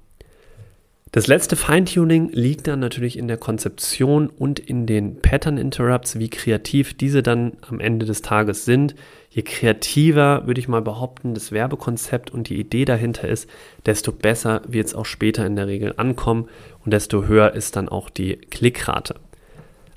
Das 1.14 1.28
letzte 1.28 1.54
Feintuning 1.54 2.30
liegt 2.32 2.66
dann 2.66 2.80
natürlich 2.80 3.16
in 3.16 3.28
der 3.28 3.36
Konzeption 3.36 4.28
und 4.28 4.58
in 4.58 4.84
den 4.84 5.22
Pattern 5.22 5.58
Interrupts, 5.58 6.18
wie 6.18 6.28
kreativ 6.28 6.94
diese 6.94 7.22
dann 7.22 7.52
am 7.68 7.78
Ende 7.78 8.04
des 8.04 8.20
Tages 8.20 8.64
sind. 8.64 8.96
Je 9.30 9.42
kreativer, 9.42 10.48
würde 10.48 10.58
ich 10.58 10.66
mal 10.66 10.82
behaupten, 10.82 11.32
das 11.34 11.52
Werbekonzept 11.52 12.32
und 12.32 12.48
die 12.48 12.58
Idee 12.58 12.84
dahinter 12.84 13.28
ist, 13.28 13.48
desto 13.86 14.10
besser 14.10 14.62
wird 14.66 14.88
es 14.88 14.94
auch 14.96 15.06
später 15.06 15.46
in 15.46 15.54
der 15.54 15.68
Regel 15.68 15.94
ankommen 15.96 16.48
und 16.84 16.92
desto 16.92 17.26
höher 17.26 17.52
ist 17.52 17.76
dann 17.76 17.88
auch 17.88 18.10
die 18.10 18.36
Klickrate. 18.36 19.16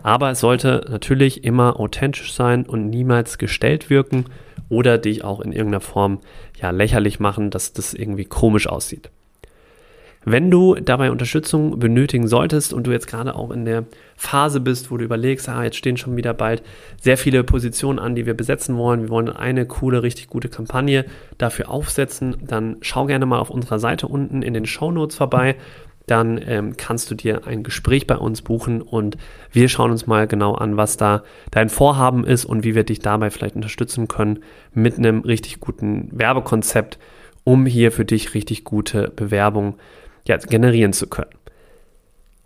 Aber 0.03 0.31
es 0.31 0.39
sollte 0.39 0.85
natürlich 0.89 1.43
immer 1.43 1.79
authentisch 1.79 2.33
sein 2.33 2.65
und 2.65 2.89
niemals 2.89 3.37
gestellt 3.37 3.89
wirken 3.89 4.25
oder 4.69 4.97
dich 4.97 5.23
auch 5.23 5.41
in 5.41 5.51
irgendeiner 5.51 5.81
Form 5.81 6.19
ja 6.61 6.69
lächerlich 6.69 7.19
machen, 7.19 7.49
dass 7.49 7.73
das 7.73 7.93
irgendwie 7.93 8.25
komisch 8.25 8.67
aussieht. 8.67 9.09
Wenn 10.29 10.51
du 10.51 10.75
dabei 10.75 11.09
Unterstützung 11.09 11.79
benötigen 11.79 12.27
solltest 12.27 12.73
und 12.73 12.85
du 12.85 12.91
jetzt 12.91 13.07
gerade 13.07 13.33
auch 13.33 13.49
in 13.49 13.63
der 13.63 13.85
Phase 14.17 14.59
bist, 14.59 14.91
wo 14.91 14.97
du 14.97 15.05
überlegst, 15.05 15.47
ah, 15.47 15.63
jetzt 15.63 15.77
stehen 15.77 15.95
schon 15.95 16.17
wieder 16.17 16.33
bald 16.33 16.63
sehr 17.01 17.17
viele 17.17 17.45
Positionen 17.45 17.97
an, 17.97 18.13
die 18.13 18.25
wir 18.25 18.33
besetzen 18.33 18.75
wollen, 18.75 19.03
wir 19.03 19.09
wollen 19.09 19.29
eine 19.29 19.65
coole, 19.65 20.03
richtig 20.03 20.27
gute 20.27 20.49
Kampagne 20.49 21.05
dafür 21.37 21.69
aufsetzen, 21.69 22.35
dann 22.45 22.75
schau 22.81 23.05
gerne 23.05 23.25
mal 23.25 23.39
auf 23.39 23.49
unserer 23.49 23.79
Seite 23.79 24.09
unten 24.09 24.41
in 24.41 24.53
den 24.53 24.65
Show 24.65 24.91
Notes 24.91 25.15
vorbei. 25.15 25.55
Dann 26.07 26.41
ähm, 26.45 26.75
kannst 26.77 27.11
du 27.11 27.15
dir 27.15 27.45
ein 27.45 27.63
Gespräch 27.63 28.07
bei 28.07 28.17
uns 28.17 28.41
buchen 28.41 28.81
und 28.81 29.17
wir 29.51 29.69
schauen 29.69 29.91
uns 29.91 30.07
mal 30.07 30.25
genau 30.25 30.55
an, 30.55 30.77
was 30.77 30.97
da 30.97 31.23
dein 31.51 31.69
Vorhaben 31.69 32.25
ist 32.25 32.45
und 32.45 32.63
wie 32.63 32.75
wir 32.75 32.83
dich 32.83 32.99
dabei 32.99 33.29
vielleicht 33.29 33.55
unterstützen 33.55 34.07
können 34.07 34.39
mit 34.73 34.97
einem 34.97 35.21
richtig 35.21 35.59
guten 35.59 36.09
Werbekonzept, 36.11 36.97
um 37.43 37.65
hier 37.65 37.91
für 37.91 38.05
dich 38.05 38.33
richtig 38.33 38.63
gute 38.63 39.11
Bewerbung 39.15 39.75
ja, 40.25 40.37
generieren 40.37 40.93
zu 40.93 41.07
können. 41.07 41.31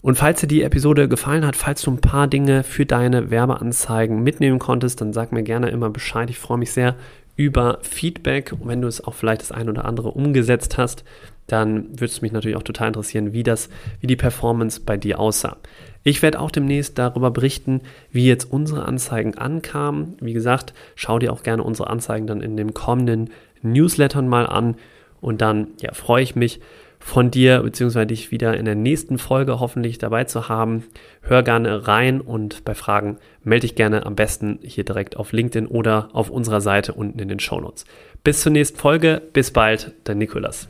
Und 0.02 0.16
falls 0.16 0.42
dir 0.42 0.48
die 0.48 0.64
Episode 0.64 1.08
gefallen 1.08 1.46
hat, 1.46 1.56
falls 1.56 1.84
du 1.84 1.92
ein 1.92 2.02
paar 2.02 2.28
Dinge 2.28 2.64
für 2.64 2.88
deine 2.88 3.30
Werbeanzeigen 3.30 4.24
mitnehmen 4.24 4.58
konntest, 4.58 5.00
dann 5.00 5.14
sag 5.14 5.32
mir 5.32 5.44
gerne 5.44 5.70
immer 5.70 5.92
Bescheid. 5.92 6.30
Ich 6.32 6.40
freue 6.40 6.58
mich 6.58 6.72
sehr 6.72 6.96
über 7.36 7.78
Feedback. 7.84 8.54
Wenn 8.64 8.82
du 8.82 8.88
es 8.88 9.04
auch 9.04 9.14
vielleicht 9.14 9.42
das 9.42 9.52
ein 9.52 9.70
oder 9.70 9.86
andere 9.86 10.10
umgesetzt 10.10 10.78
hast, 10.80 11.04
dann 11.52 11.90
würde 11.90 12.06
es 12.06 12.22
mich 12.22 12.32
natürlich 12.32 12.58
auch 12.58 12.64
total 12.64 12.88
interessieren, 12.88 13.34
wie 13.34 13.44
das, 13.44 13.70
wie 14.00 14.08
die 14.08 14.16
Performance 14.16 14.82
bei 14.86 14.98
dir 14.98 15.20
aussah. 15.20 15.58
Ich 16.04 16.22
werde 16.22 16.40
auch 16.40 16.52
demnächst 16.52 16.98
darüber 16.98 17.32
berichten, 17.32 17.82
wie 18.12 18.26
jetzt 18.26 18.52
unsere 18.52 18.86
Anzeigen 18.86 19.38
ankamen. 19.38 20.16
Wie 20.20 20.34
gesagt, 20.34 20.74
schau 20.96 21.20
dir 21.20 21.32
auch 21.32 21.44
gerne 21.44 21.64
unsere 21.64 21.90
Anzeigen 21.90 22.28
dann 22.28 22.42
in 22.42 22.58
den 22.58 22.74
kommenden 22.74 23.30
Newslettern 23.62 24.28
mal 24.28 24.48
an. 24.48 24.76
Und 25.20 25.42
dann 25.42 25.68
ja, 25.80 25.94
freue 25.94 26.24
ich 26.24 26.36
mich, 26.36 26.60
von 27.02 27.32
dir, 27.32 27.62
beziehungsweise 27.62 28.08
dich 28.08 28.32
wieder 28.32 28.56
in 28.58 28.66
der 28.66 28.76
nächsten 28.76 29.18
Folge 29.18 29.60
hoffentlich 29.60 29.98
dabei 29.98 30.24
zu 30.24 30.48
haben. 30.48 30.84
Hör 31.22 31.44
gerne 31.44 31.88
rein 31.88 32.22
und 32.22 32.64
bei 32.64 32.76
Fragen 32.76 33.18
melde 33.44 33.62
dich 33.62 33.76
gerne 33.76 34.06
am 34.06 34.16
besten 34.16 34.60
hier 34.62 34.86
direkt 34.86 35.18
auf 35.18 35.34
LinkedIn 35.34 35.68
oder 35.68 36.10
auf 36.14 36.30
unserer 36.30 36.62
Seite 36.62 36.94
unten 36.94 37.20
in 37.20 37.28
den 37.28 37.40
Show 37.40 37.60
Notes. 37.60 37.86
Bis 38.24 38.42
zur 38.42 38.52
nächsten 38.52 38.78
Folge, 38.78 39.22
bis 39.34 39.52
bald, 39.52 39.94
dein 40.04 40.20
Nikolas. 40.20 40.68